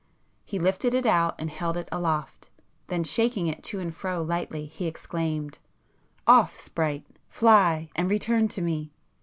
[0.43, 2.49] He lifted it out and held it aloft,
[2.87, 5.59] then shaking it to and fro lightly, he exclaimed—
[6.25, 7.05] "Off, Sprite!
[7.29, 8.89] Fly, and return to me!"